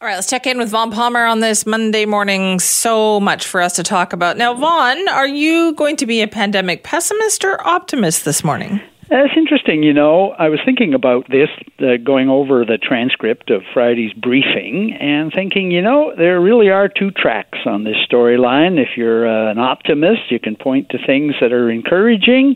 All 0.00 0.06
right, 0.06 0.14
let's 0.14 0.30
check 0.30 0.46
in 0.46 0.58
with 0.58 0.68
Vaughn 0.68 0.92
Palmer 0.92 1.24
on 1.24 1.40
this 1.40 1.66
Monday 1.66 2.04
morning. 2.04 2.60
So 2.60 3.18
much 3.18 3.44
for 3.44 3.60
us 3.60 3.74
to 3.74 3.82
talk 3.82 4.12
about. 4.12 4.36
Now, 4.36 4.54
Vaughn, 4.54 5.08
are 5.08 5.26
you 5.26 5.72
going 5.72 5.96
to 5.96 6.06
be 6.06 6.22
a 6.22 6.28
pandemic 6.28 6.84
pessimist 6.84 7.44
or 7.44 7.66
optimist 7.66 8.24
this 8.24 8.44
morning? 8.44 8.80
That's 9.08 9.32
interesting. 9.36 9.82
You 9.82 9.94
know, 9.94 10.30
I 10.38 10.48
was 10.50 10.60
thinking 10.64 10.92
about 10.92 11.28
this, 11.30 11.48
uh, 11.80 11.96
going 12.04 12.28
over 12.28 12.64
the 12.64 12.76
transcript 12.76 13.50
of 13.50 13.62
Friday's 13.72 14.12
briefing, 14.12 14.92
and 15.00 15.32
thinking, 15.32 15.70
you 15.70 15.80
know, 15.80 16.12
there 16.16 16.40
really 16.40 16.68
are 16.68 16.88
two 16.88 17.10
tracks 17.10 17.58
on 17.64 17.84
this 17.84 17.96
storyline. 18.10 18.78
If 18.78 18.96
you're 18.96 19.26
uh, 19.26 19.50
an 19.50 19.58
optimist, 19.58 20.30
you 20.30 20.38
can 20.38 20.56
point 20.56 20.90
to 20.90 20.98
things 21.06 21.34
that 21.40 21.52
are 21.52 21.70
encouraging, 21.70 22.54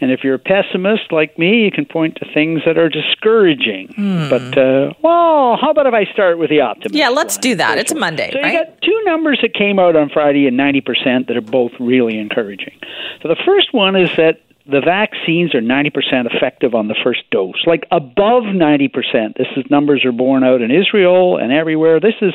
and 0.00 0.10
if 0.10 0.24
you're 0.24 0.34
a 0.34 0.38
pessimist 0.38 1.12
like 1.12 1.38
me, 1.38 1.64
you 1.64 1.70
can 1.70 1.84
point 1.84 2.16
to 2.16 2.26
things 2.32 2.62
that 2.64 2.78
are 2.78 2.88
discouraging. 2.88 3.88
Hmm. 3.94 4.28
But, 4.30 4.56
uh, 4.56 4.92
well, 5.02 5.58
how 5.60 5.70
about 5.70 5.86
if 5.86 5.94
I 5.94 6.04
start 6.12 6.38
with 6.38 6.50
the 6.50 6.60
optimist? 6.60 6.94
Yeah, 6.94 7.10
let's 7.10 7.36
do 7.36 7.54
that. 7.56 7.78
It's 7.78 7.92
a 7.92 7.96
Monday, 7.96 8.30
So 8.32 8.40
right? 8.40 8.52
you 8.52 8.64
got 8.64 8.80
two 8.82 9.02
numbers 9.04 9.38
that 9.42 9.54
came 9.54 9.78
out 9.78 9.96
on 9.96 10.08
Friday 10.08 10.46
and 10.46 10.58
90% 10.58 11.26
that 11.26 11.36
are 11.36 11.40
both 11.42 11.72
really 11.78 12.18
encouraging. 12.18 12.78
So 13.22 13.28
the 13.28 13.36
first 13.44 13.74
one 13.74 13.96
is 13.96 14.10
that 14.16 14.40
the 14.70 14.80
vaccines 14.84 15.54
are 15.54 15.60
90% 15.60 15.92
effective 16.32 16.74
on 16.74 16.88
the 16.88 16.96
first 17.02 17.20
dose, 17.30 17.62
like 17.66 17.86
above 17.90 18.44
90%. 18.44 18.92
This 19.36 19.48
is 19.56 19.64
numbers 19.70 20.04
are 20.04 20.12
borne 20.12 20.44
out 20.44 20.62
in 20.62 20.70
Israel 20.70 21.36
and 21.36 21.52
everywhere. 21.52 22.00
This 22.00 22.14
is 22.22 22.32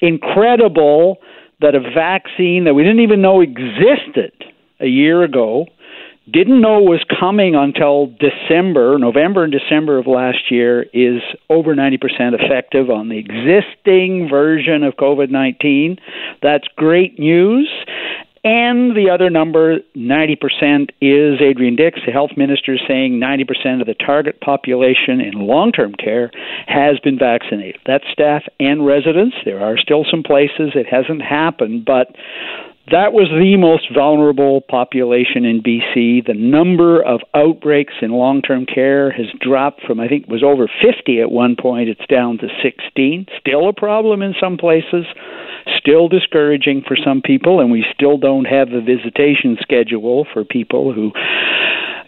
incredible 0.00 1.18
that 1.60 1.74
a 1.74 1.80
vaccine 1.80 2.64
that 2.64 2.74
we 2.74 2.82
didn't 2.82 3.00
even 3.00 3.22
know 3.22 3.40
existed 3.40 4.32
a 4.80 4.86
year 4.86 5.22
ago 5.22 5.66
didn't 6.30 6.60
know 6.60 6.80
was 6.80 7.04
coming 7.20 7.54
until 7.54 8.06
December, 8.06 8.98
November 8.98 9.44
and 9.44 9.52
December 9.52 9.98
of 9.98 10.06
last 10.06 10.50
year, 10.50 10.82
is 10.94 11.20
over 11.50 11.74
90% 11.74 12.00
effective 12.32 12.88
on 12.88 13.10
the 13.10 13.18
existing 13.18 14.28
version 14.30 14.84
of 14.84 14.94
COVID 14.94 15.30
19. 15.30 15.98
That's 16.42 16.66
great 16.76 17.18
news. 17.18 17.68
And 18.44 18.94
the 18.94 19.08
other 19.08 19.30
number, 19.30 19.78
90%, 19.96 20.90
is 21.00 21.40
Adrian 21.40 21.76
Dix, 21.76 21.98
the 22.04 22.12
health 22.12 22.32
minister, 22.36 22.76
saying 22.86 23.18
90% 23.18 23.80
of 23.80 23.86
the 23.86 23.94
target 23.94 24.38
population 24.42 25.22
in 25.22 25.32
long 25.32 25.72
term 25.72 25.94
care 25.94 26.30
has 26.66 26.98
been 27.00 27.18
vaccinated. 27.18 27.80
That's 27.86 28.04
staff 28.12 28.42
and 28.60 28.84
residents. 28.84 29.36
There 29.46 29.64
are 29.64 29.78
still 29.78 30.04
some 30.10 30.22
places 30.22 30.72
it 30.74 30.86
hasn't 30.86 31.22
happened, 31.22 31.86
but 31.86 32.14
that 32.90 33.14
was 33.14 33.28
the 33.32 33.56
most 33.56 33.88
vulnerable 33.94 34.60
population 34.60 35.46
in 35.46 35.62
BC. 35.62 36.26
The 36.26 36.36
number 36.36 37.02
of 37.02 37.20
outbreaks 37.34 37.94
in 38.02 38.10
long 38.12 38.42
term 38.42 38.66
care 38.66 39.10
has 39.10 39.26
dropped 39.40 39.80
from, 39.86 40.00
I 40.00 40.08
think, 40.08 40.28
was 40.28 40.42
over 40.42 40.68
50 40.82 41.20
at 41.20 41.30
one 41.30 41.56
point. 41.56 41.88
It's 41.88 42.06
down 42.10 42.36
to 42.38 42.48
16. 42.62 43.26
Still 43.40 43.70
a 43.70 43.72
problem 43.72 44.20
in 44.20 44.34
some 44.38 44.58
places, 44.58 45.06
still 45.84 46.08
discouraging 46.08 46.82
for 46.86 46.96
some 46.96 47.20
people, 47.20 47.60
and 47.60 47.70
we 47.70 47.84
still 47.94 48.16
don't 48.16 48.46
have 48.46 48.70
the 48.70 48.80
visitation 48.80 49.58
schedule 49.60 50.26
for 50.32 50.44
people 50.44 50.92
who 50.92 51.12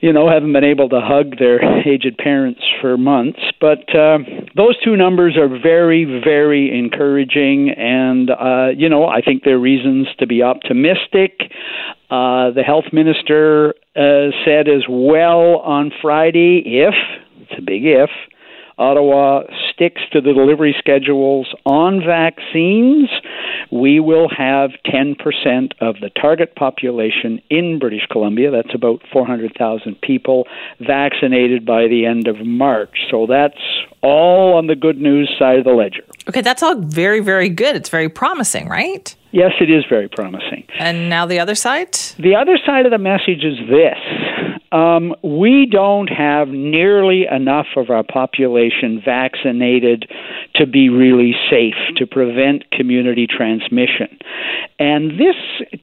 you 0.01 0.13
know, 0.13 0.29
haven't 0.29 0.53
been 0.53 0.65
able 0.65 0.89
to 0.91 1.01
hug 1.01 1.39
their 1.39 1.63
aged 1.89 2.19
parents 2.19 2.61
for 2.81 2.97
months. 2.97 3.41
But 3.61 3.95
uh, 3.95 4.19
those 4.55 4.77
two 4.83 4.97
numbers 4.97 5.37
are 5.37 5.49
very, 5.49 6.05
very 6.05 6.79
encouraging, 6.79 7.71
and 7.71 8.31
uh, 8.31 8.69
you 8.77 8.89
know, 8.89 9.07
I 9.07 9.21
think 9.21 9.45
there 9.45 9.57
are 9.57 9.61
reasons 9.61 10.09
to 10.19 10.27
be 10.27 10.43
optimistic. 10.43 11.41
Uh, 12.11 12.51
the 12.53 12.63
health 12.65 12.93
minister 12.93 13.75
uh, 13.97 14.31
said 14.45 14.69
as 14.69 14.85
well 14.89 15.57
on 15.65 15.91
Friday, 16.03 16.63
if 16.65 16.95
it's 17.41 17.59
a 17.59 17.63
big 17.63 17.85
if. 17.85 18.11
Ottawa 18.79 19.43
sticks 19.73 20.03
to 20.13 20.21
the 20.21 20.33
delivery 20.33 20.75
schedules 20.79 21.47
on 21.65 22.03
vaccines, 22.05 23.09
we 23.73 24.01
will 24.01 24.29
have 24.29 24.71
10% 24.87 25.17
of 25.81 25.97
the 26.01 26.11
target 26.21 26.55
population 26.55 27.41
in 27.49 27.79
British 27.79 28.07
Columbia, 28.11 28.51
that's 28.51 28.75
about 28.75 29.01
400,000 29.13 30.01
people, 30.03 30.47
vaccinated 30.81 31.65
by 31.65 31.89
the 31.89 32.05
end 32.05 32.29
of 32.29 32.45
March. 32.45 32.97
So 33.11 33.27
that's 33.27 33.59
all 34.03 34.55
on 34.55 34.67
the 34.67 34.77
good 34.77 34.99
news 34.99 35.35
side 35.39 35.59
of 35.59 35.65
the 35.65 35.73
ledger. 35.73 36.03
Okay, 36.29 36.43
that's 36.43 36.63
all 36.63 36.81
very, 36.81 37.21
very 37.21 37.49
good. 37.49 37.77
It's 37.77 37.89
very 37.89 38.09
promising, 38.09 38.69
right? 38.69 39.15
Yes, 39.33 39.53
it 39.61 39.71
is 39.71 39.85
very 39.89 40.09
promising. 40.09 40.65
And 40.79 41.09
now 41.09 41.27
the 41.27 41.39
other 41.39 41.55
side? 41.55 41.95
The 42.19 42.35
other 42.35 42.59
side 42.65 42.87
of 42.87 42.93
the 42.93 42.99
message 42.99 43.45
is 43.45 43.59
this. 43.69 43.99
Um, 44.77 45.15
we 45.23 45.67
don't 45.71 46.09
have 46.09 46.49
nearly 46.49 47.25
enough 47.25 47.67
of 47.77 47.89
our 47.89 48.03
population 48.05 49.01
vaccinated 49.03 50.05
to 50.57 50.67
be 50.67 50.91
really 50.91 51.35
safe 51.51 51.77
to 51.97 52.07
prevent 52.07 52.71
community 52.73 53.27
transmission. 53.27 54.19
And 54.79 55.13
this 55.13 55.37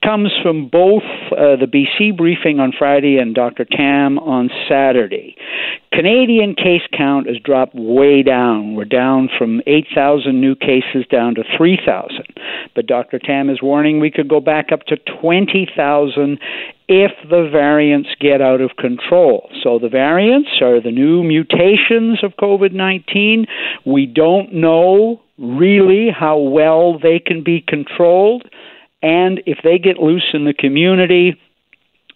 comes 0.04 0.32
from 0.44 0.68
both 0.68 1.02
uh, 1.32 1.56
the 1.56 1.66
BC 1.66 2.16
briefing 2.16 2.60
on 2.60 2.72
Friday 2.78 3.18
and 3.18 3.34
Dr. 3.34 3.66
Tam 3.66 4.20
on 4.20 4.52
Saturday. 4.70 5.38
Canadian 5.92 6.54
case 6.54 6.84
count 6.96 7.28
has 7.28 7.38
dropped 7.44 7.74
way 7.74 8.22
down. 8.22 8.76
We're 8.76 8.86
down 8.86 9.30
from 9.36 9.62
8,000 9.66 10.40
new 10.40 10.56
cases 10.56 11.06
down 11.10 11.34
to 11.36 11.44
3,000. 11.58 12.26
But 12.76 12.86
Dr. 12.86 13.18
Tam 13.18 13.50
is 13.50 13.62
warning 13.62 14.00
we 14.00 14.12
could 14.12 14.28
go 14.28 14.40
back 14.40 14.72
up 14.72 14.84
to 14.88 14.98
20,000 15.22 16.40
if 16.94 17.12
the 17.28 17.50
variants 17.52 18.10
get 18.20 18.40
out 18.40 18.62
of 18.62 18.78
control. 18.78 19.50
So 19.64 19.80
the 19.80 19.90
variants 19.90 20.50
are 20.62 20.80
the 20.80 20.92
new 20.92 21.24
mutations 21.24 22.24
of 22.24 22.34
COVID 22.40 22.72
19. 22.72 23.48
We 23.84 24.06
don't 24.06 24.54
know 24.54 25.22
really 25.40 26.10
how 26.12 26.38
well 26.38 27.00
they 27.00 27.18
can 27.18 27.44
be 27.44 27.64
controlled. 27.68 28.44
And 29.02 29.42
if 29.48 29.58
they 29.64 29.80
get 29.80 29.98
loose 29.98 30.30
in 30.34 30.46
the 30.46 30.54
community, 30.54 31.36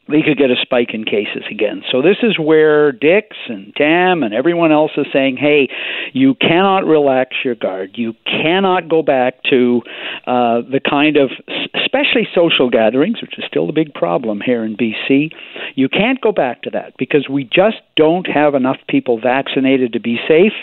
we 0.10 0.24
could 0.24 0.38
get 0.38 0.50
a 0.50 0.56
spike 0.62 0.94
in 0.94 1.04
cases 1.04 1.44
again. 1.50 1.84
So 1.92 2.02
this 2.02 2.18
is 2.24 2.40
where 2.40 2.92
Dix 2.92 3.36
and 3.48 3.76
Tam 3.76 4.24
and 4.24 4.34
everyone 4.34 4.72
else 4.72 4.92
is 4.98 5.06
saying, 5.12 5.38
hey, 5.38 5.70
you 6.14 6.36
cannot 6.36 6.86
relax 6.86 7.36
your 7.44 7.56
guard. 7.56 7.92
You 7.96 8.14
cannot 8.26 8.90
go 8.90 9.02
back 9.02 9.44
to 9.50 9.82
uh, 10.26 10.62
the 10.62 10.80
kind 10.88 11.18
of, 11.18 11.32
especially 11.76 12.28
social 12.34 12.70
gatherings, 12.70 13.22
which 13.22 13.38
is 13.38 13.46
still 13.48 13.70
a 13.70 13.74
big 13.74 13.94
problem 13.94 14.42
here 14.42 14.64
in 14.64 14.78
BC. 14.78 15.32
You 15.76 15.90
can't 15.90 16.22
go 16.22 16.32
back 16.32 16.64
to 16.64 16.70
that 16.72 16.94
because 16.98 17.28
we 17.30 17.44
just 17.44 17.78
don't 17.96 18.28
have 18.28 18.56
enough 18.56 18.78
people 18.88 19.20
vaccinated 19.20 19.94
to 19.94 20.00
be 20.00 20.18
safe 20.28 20.54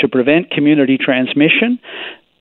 to 0.00 0.08
prevent 0.08 0.50
community 0.50 0.98
transmission. 0.98 1.78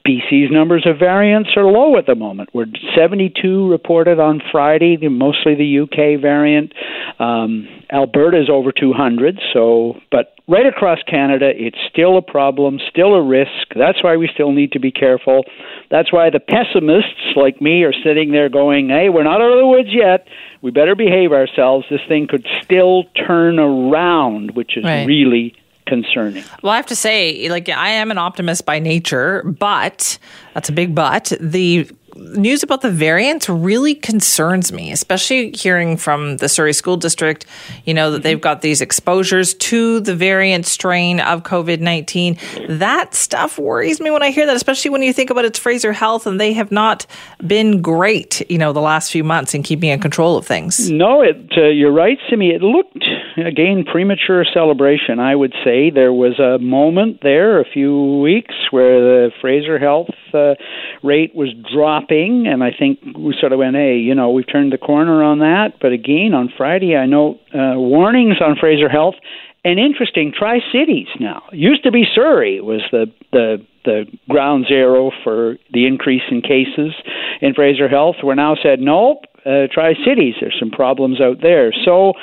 BC's 0.07 0.51
numbers 0.51 0.85
of 0.85 0.97
variants 0.97 1.51
are 1.55 1.65
low 1.65 1.97
at 1.97 2.05
the 2.07 2.15
moment. 2.15 2.49
We're 2.53 2.65
72 2.95 3.69
reported 3.69 4.19
on 4.19 4.41
Friday, 4.51 4.97
mostly 5.07 5.55
the 5.55 5.79
UK 5.81 6.19
variant. 6.19 6.73
Um, 7.19 7.67
Alberta 7.91 8.41
is 8.41 8.49
over 8.49 8.71
200. 8.71 9.39
So, 9.53 9.99
but 10.11 10.33
right 10.47 10.65
across 10.65 10.99
Canada, 11.07 11.51
it's 11.53 11.77
still 11.91 12.17
a 12.17 12.21
problem, 12.21 12.79
still 12.89 13.13
a 13.13 13.21
risk. 13.21 13.73
That's 13.75 14.03
why 14.03 14.17
we 14.17 14.29
still 14.33 14.51
need 14.51 14.71
to 14.71 14.79
be 14.79 14.91
careful. 14.91 15.43
That's 15.89 16.11
why 16.11 16.29
the 16.29 16.39
pessimists 16.39 17.35
like 17.35 17.61
me 17.61 17.83
are 17.83 17.93
sitting 18.03 18.31
there 18.31 18.49
going, 18.49 18.89
"Hey, 18.89 19.09
we're 19.09 19.23
not 19.23 19.41
out 19.41 19.51
of 19.51 19.59
the 19.59 19.67
woods 19.67 19.89
yet. 19.91 20.27
We 20.61 20.71
better 20.71 20.95
behave 20.95 21.31
ourselves. 21.31 21.85
This 21.89 22.01
thing 22.07 22.27
could 22.27 22.45
still 22.63 23.03
turn 23.15 23.59
around, 23.59 24.51
which 24.51 24.77
is 24.77 24.83
Right. 24.83 25.05
really." 25.05 25.53
Concerning. 25.91 26.41
Well, 26.63 26.71
I 26.71 26.77
have 26.77 26.85
to 26.85 26.95
say, 26.95 27.49
like, 27.49 27.67
I 27.67 27.89
am 27.89 28.11
an 28.11 28.17
optimist 28.17 28.65
by 28.65 28.79
nature, 28.79 29.43
but 29.43 30.17
that's 30.53 30.69
a 30.69 30.71
big 30.71 30.95
but. 30.95 31.33
The 31.37 31.91
news 32.15 32.63
about 32.63 32.79
the 32.79 32.89
variants 32.89 33.49
really 33.49 33.93
concerns 33.93 34.71
me, 34.71 34.93
especially 34.93 35.51
hearing 35.51 35.97
from 35.97 36.37
the 36.37 36.47
Surrey 36.47 36.71
School 36.71 36.95
District, 36.95 37.45
you 37.83 37.93
know, 37.93 38.11
that 38.11 38.23
they've 38.23 38.39
got 38.39 38.61
these 38.61 38.79
exposures 38.79 39.53
to 39.55 39.99
the 39.99 40.15
variant 40.15 40.65
strain 40.65 41.19
of 41.19 41.43
COVID 41.43 41.81
19. 41.81 42.37
That 42.69 43.13
stuff 43.13 43.57
worries 43.57 43.99
me 43.99 44.11
when 44.11 44.23
I 44.23 44.31
hear 44.31 44.45
that, 44.45 44.55
especially 44.55 44.91
when 44.91 45.03
you 45.03 45.11
think 45.11 45.29
about 45.29 45.43
it's 45.43 45.59
Fraser 45.59 45.91
Health 45.91 46.25
and 46.25 46.39
they 46.39 46.53
have 46.53 46.71
not 46.71 47.05
been 47.45 47.81
great, 47.81 48.49
you 48.49 48.57
know, 48.57 48.71
the 48.71 48.79
last 48.79 49.11
few 49.11 49.25
months 49.25 49.53
in 49.53 49.61
keeping 49.61 49.89
in 49.89 49.99
control 49.99 50.37
of 50.37 50.47
things. 50.47 50.89
No, 50.89 51.21
it, 51.21 51.51
uh, 51.57 51.63
you're 51.63 51.91
right, 51.91 52.17
Simi. 52.29 52.51
It 52.51 52.61
looked 52.61 53.03
again, 53.37 53.83
premature 53.89 54.45
celebration, 54.53 55.19
I 55.19 55.35
would 55.35 55.53
say. 55.63 55.89
There 55.89 56.13
was 56.13 56.39
a 56.39 56.59
moment 56.59 57.19
there, 57.21 57.59
a 57.59 57.65
few 57.65 58.19
weeks, 58.19 58.55
where 58.71 58.99
the 58.99 59.31
Fraser 59.41 59.79
Health 59.79 60.09
uh, 60.33 60.55
rate 61.03 61.35
was 61.35 61.49
dropping, 61.73 62.47
and 62.47 62.63
I 62.63 62.71
think 62.77 62.99
we 63.17 63.35
sort 63.39 63.53
of 63.53 63.59
went, 63.59 63.75
hey, 63.75 63.97
you 63.97 64.15
know, 64.15 64.31
we've 64.31 64.49
turned 64.51 64.73
the 64.73 64.77
corner 64.77 65.23
on 65.23 65.39
that. 65.39 65.73
But 65.81 65.91
again, 65.91 66.33
on 66.33 66.51
Friday, 66.55 66.95
I 66.95 67.05
know 67.05 67.39
uh, 67.53 67.77
warnings 67.79 68.37
on 68.41 68.55
Fraser 68.59 68.89
Health. 68.89 69.15
And 69.63 69.79
interesting, 69.79 70.33
Tri 70.35 70.59
Cities 70.71 71.07
now. 71.19 71.43
Used 71.51 71.83
to 71.83 71.91
be 71.91 72.03
Surrey 72.15 72.61
was 72.61 72.81
the 72.91 73.11
the 73.31 73.63
the 73.85 74.05
ground 74.27 74.65
zero 74.67 75.11
for 75.23 75.57
the 75.71 75.85
increase 75.85 76.23
in 76.31 76.41
cases 76.41 76.93
in 77.41 77.53
Fraser 77.53 77.87
Health. 77.87 78.15
We're 78.23 78.35
now 78.35 78.55
said 78.61 78.79
nope 78.79 79.25
uh, 79.45 79.67
Tri 79.71 79.93
Cities. 80.05 80.35
There's 80.39 80.57
some 80.59 80.71
problems 80.71 81.21
out 81.21 81.41
there. 81.41 81.73
So, 81.85 82.13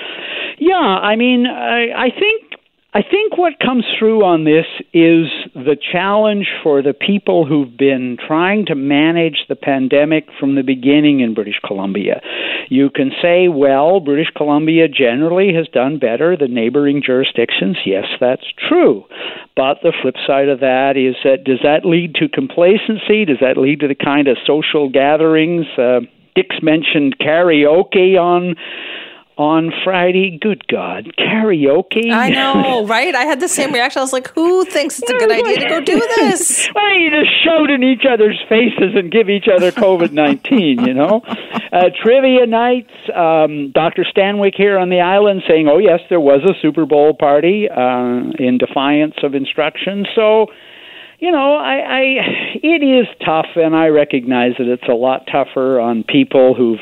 yeah, 0.58 0.76
I 0.76 1.16
mean, 1.16 1.46
I, 1.46 1.92
I 1.96 2.10
think. 2.10 2.44
I 2.94 3.02
think 3.02 3.36
what 3.36 3.60
comes 3.60 3.84
through 3.98 4.24
on 4.24 4.44
this 4.44 4.64
is 4.94 5.28
the 5.54 5.76
challenge 5.92 6.48
for 6.62 6.80
the 6.80 6.94
people 6.94 7.44
who've 7.44 7.76
been 7.76 8.16
trying 8.26 8.64
to 8.66 8.74
manage 8.74 9.44
the 9.46 9.56
pandemic 9.56 10.24
from 10.40 10.54
the 10.54 10.62
beginning 10.62 11.20
in 11.20 11.34
British 11.34 11.60
Columbia. 11.64 12.22
You 12.70 12.88
can 12.88 13.12
say, 13.20 13.48
well, 13.48 14.00
British 14.00 14.30
Columbia 14.34 14.88
generally 14.88 15.52
has 15.52 15.68
done 15.68 15.98
better 15.98 16.34
than 16.34 16.54
neighboring 16.54 17.02
jurisdictions. 17.04 17.76
Yes, 17.84 18.06
that's 18.18 18.46
true. 18.68 19.04
But 19.54 19.78
the 19.82 19.92
flip 20.00 20.16
side 20.26 20.48
of 20.48 20.60
that 20.60 20.96
is 20.96 21.14
that 21.24 21.44
does 21.44 21.60
that 21.62 21.84
lead 21.84 22.14
to 22.16 22.28
complacency? 22.28 23.26
Does 23.26 23.38
that 23.42 23.58
lead 23.58 23.80
to 23.80 23.88
the 23.88 23.94
kind 23.94 24.28
of 24.28 24.38
social 24.46 24.88
gatherings? 24.88 25.66
Uh, 25.76 26.00
Dix 26.34 26.56
mentioned 26.62 27.18
karaoke 27.18 28.18
on 28.18 28.54
on 29.38 29.72
Friday. 29.84 30.36
Good 30.40 30.66
God, 30.66 31.12
karaoke! 31.16 32.10
I 32.10 32.28
know, 32.40 32.84
right? 32.86 33.14
I 33.14 33.22
had 33.22 33.40
the 33.40 33.48
same 33.48 33.72
reaction. 33.72 34.00
I 34.00 34.02
was 34.02 34.12
like, 34.12 34.28
"Who 34.34 34.64
thinks 34.64 34.98
it's 34.98 35.10
a 35.10 35.14
good 35.14 35.30
idea 35.30 35.60
to 35.60 35.68
go 35.68 35.80
do 35.80 35.98
this?" 36.16 36.66
Why 36.72 36.90
don't 36.90 37.00
you 37.00 37.10
just 37.10 37.44
shout 37.44 37.70
in 37.70 37.82
each 37.82 38.04
other's 38.10 38.38
faces 38.48 38.94
and 38.96 39.10
give 39.10 39.30
each 39.30 39.46
other 39.48 39.70
COVID 39.70 40.12
nineteen? 40.12 40.84
You 40.84 40.94
know, 40.94 41.22
uh, 41.72 41.90
trivia 42.02 42.46
nights. 42.46 42.92
Um, 43.14 43.70
Doctor 43.70 44.04
Stanwick 44.04 44.54
here 44.56 44.78
on 44.78 44.90
the 44.90 45.00
island 45.00 45.42
saying, 45.48 45.68
"Oh 45.68 45.78
yes, 45.78 46.00
there 46.10 46.20
was 46.20 46.42
a 46.44 46.54
Super 46.60 46.84
Bowl 46.84 47.14
party 47.14 47.68
uh, 47.70 48.32
in 48.38 48.58
defiance 48.58 49.14
of 49.22 49.34
instructions." 49.34 50.08
So 50.14 50.48
you 51.18 51.32
know, 51.32 51.56
I, 51.56 51.74
I 51.74 52.00
it 52.62 52.82
is 52.82 53.06
tough, 53.24 53.56
and 53.56 53.74
I 53.74 53.88
recognize 53.88 54.52
that 54.58 54.68
it's 54.68 54.88
a 54.88 54.94
lot 54.94 55.26
tougher 55.30 55.80
on 55.80 56.04
people 56.04 56.54
who've 56.54 56.78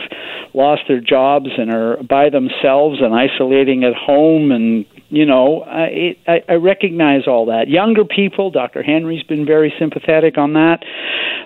lost 0.53 0.83
their 0.89 1.01
jobs 1.01 1.49
and 1.57 1.71
are 1.71 2.03
by 2.03 2.29
themselves 2.29 2.99
and 3.01 3.15
isolating 3.15 3.85
at 3.85 3.95
home, 3.95 4.53
and 4.53 4.85
you 5.09 5.25
know, 5.25 5.63
I, 5.63 5.83
it, 5.85 6.19
I, 6.27 6.43
I 6.49 6.55
recognize 6.55 7.27
all 7.27 7.47
that. 7.47 7.69
Younger 7.69 8.05
people, 8.05 8.51
Dr. 8.51 8.83
Henry's 8.83 9.23
been 9.23 9.47
very 9.47 9.73
sympathetic 9.79 10.37
on 10.37 10.53
that, 10.53 10.85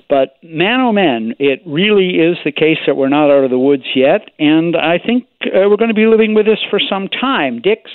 but 0.08 0.36
man, 0.42 0.80
oh 0.80 0.92
man, 0.92 1.34
it 1.38 1.62
really 1.64 2.16
is 2.16 2.38
the 2.44 2.52
case 2.52 2.78
that 2.88 2.96
we're 2.96 3.08
not 3.08 3.30
out 3.30 3.44
of 3.44 3.50
the 3.50 3.58
woods 3.58 3.84
yet, 3.94 4.30
and 4.40 4.76
I 4.76 4.98
think 4.98 5.28
uh, 5.44 5.68
we're 5.70 5.76
going 5.76 5.88
to 5.88 5.94
be 5.94 6.06
living 6.06 6.34
with 6.34 6.46
this 6.46 6.60
for 6.68 6.80
some 6.80 7.06
time. 7.06 7.60
Dix 7.62 7.88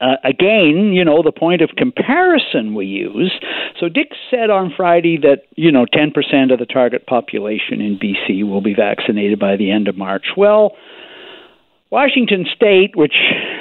uh, 0.00 0.16
again, 0.24 0.92
you 0.92 1.04
know, 1.04 1.22
the 1.22 1.32
point 1.32 1.60
of 1.60 1.70
comparison 1.76 2.74
we 2.74 2.86
use. 2.86 3.32
So 3.78 3.88
Dix 3.88 4.16
said 4.30 4.50
on 4.50 4.72
Friday 4.74 5.18
that, 5.18 5.44
you 5.56 5.70
know, 5.70 5.84
10% 5.84 6.52
of 6.52 6.58
the 6.58 6.66
target 6.66 7.06
population 7.06 7.80
in 7.80 7.98
BC 7.98 8.48
will 8.48 8.62
be 8.62 8.74
vaccinated 8.74 9.38
by 9.38 9.56
the 9.56 9.70
end 9.70 9.88
of 9.88 9.96
March. 9.96 10.26
Well, 10.36 10.76
Washington 11.90 12.46
State, 12.54 12.94
which 12.94 13.14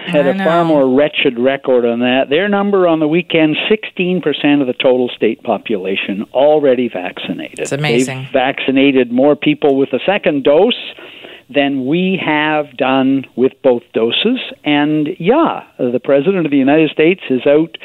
had 0.06 0.28
a 0.28 0.38
far 0.44 0.64
more 0.64 0.96
wretched 0.96 1.40
record 1.40 1.84
on 1.84 2.00
that, 2.02 2.30
their 2.30 2.48
number 2.48 2.88
on 2.88 3.00
the 3.00 3.08
weekend, 3.08 3.58
16% 3.70 4.62
of 4.62 4.68
the 4.68 4.74
total 4.74 5.10
state 5.16 5.42
population 5.42 6.26
already 6.32 6.90
vaccinated. 6.90 7.58
It's 7.58 7.72
amazing. 7.72 8.20
They've 8.20 8.32
vaccinated 8.32 9.12
more 9.12 9.36
people 9.36 9.78
with 9.78 9.94
a 9.94 10.00
second 10.06 10.44
dose 10.44 10.78
than 11.54 11.86
we 11.86 12.20
have 12.24 12.78
done 12.78 13.26
with 13.36 13.54
both 13.64 13.84
doses. 13.94 14.40
And 14.64 15.08
yeah, 15.20 15.64
the 15.78 16.00
President 16.04 16.46
of 16.46 16.52
the 16.52 16.58
United 16.58 16.92
States 16.92 17.22
is 17.30 17.42
out 17.48 17.78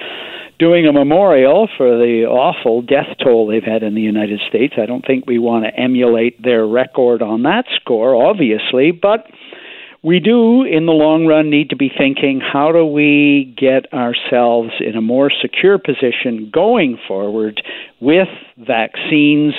doing 0.59 0.87
a 0.87 0.93
memorial 0.93 1.69
for 1.77 1.99
the 1.99 2.25
awful 2.29 2.83
death 2.83 3.17
toll 3.23 3.47
they've 3.47 3.63
had 3.63 3.83
in 3.83 3.95
the 3.95 4.01
United 4.01 4.41
States. 4.49 4.75
I 4.81 4.87
don't 4.87 5.05
think 5.05 5.27
we 5.27 5.39
want 5.39 5.65
to 5.65 5.81
emulate 5.81 6.43
their 6.43 6.67
record 6.67 7.23
on 7.23 7.43
that 7.43 7.65
score, 7.81 8.15
obviously, 8.15 8.93
but 8.93 9.27
we 10.03 10.21
do, 10.21 10.65
in 10.65 10.85
the 10.85 10.93
long 10.93 11.27
run, 11.27 11.49
need 11.49 11.71
to 11.71 11.77
be 11.77 11.89
thinking 11.89 12.39
how 12.41 12.73
do 12.73 12.85
we 12.85 13.55
get 13.57 13.91
ourselves 13.95 14.71
in 14.79 14.97
a 14.97 15.01
more 15.01 15.33
secure 15.41 15.79
position 15.79 16.51
going 16.53 16.99
forward 17.09 17.63
with 18.01 18.29
vaccines 18.59 19.55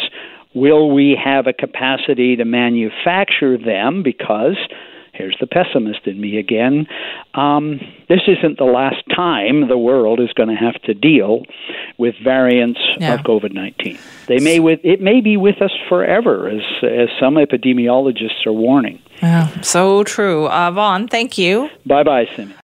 Will 0.55 0.89
we 0.89 1.19
have 1.23 1.45
a 1.45 1.53
capacity 1.53 2.37
to 2.37 2.45
manufacture 2.45 3.57
them? 3.57 4.01
Because 4.01 4.57
here's 5.13 5.35
the 5.39 5.47
pessimist 5.47 6.07
in 6.07 6.19
me 6.19 6.37
again. 6.37 6.87
Um, 7.33 7.79
this 8.09 8.21
isn't 8.27 8.57
the 8.57 8.65
last 8.65 9.03
time 9.13 9.67
the 9.67 9.77
world 9.77 10.19
is 10.19 10.31
going 10.33 10.49
to 10.49 10.55
have 10.55 10.81
to 10.83 10.93
deal 10.93 11.43
with 11.97 12.15
variants 12.23 12.79
yeah. 12.97 13.15
of 13.15 13.21
COVID 13.21 13.53
nineteen. 13.53 13.99
They 14.27 14.39
may 14.39 14.59
with 14.59 14.79
it 14.83 15.01
may 15.01 15.21
be 15.21 15.37
with 15.37 15.61
us 15.61 15.71
forever, 15.89 16.49
as 16.49 16.61
as 16.81 17.09
some 17.19 17.35
epidemiologists 17.35 18.45
are 18.47 18.53
warning. 18.53 19.01
Yeah, 19.21 19.61
so 19.61 20.03
true. 20.03 20.47
Uh, 20.47 20.71
Vaughn, 20.71 21.07
thank 21.07 21.37
you. 21.37 21.69
Bye 21.85 22.03
bye, 22.03 22.27
Simi. 22.35 22.55